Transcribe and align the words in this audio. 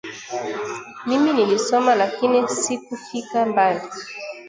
Mimi 1.05 1.33
nilisoma 1.33 1.95
lakini 1.95 2.47
sikufika 2.49 3.45
mbali 3.45 3.81